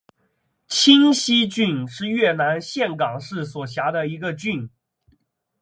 [0.67, 4.67] 清溪郡是越南岘港市所辖的一个郡。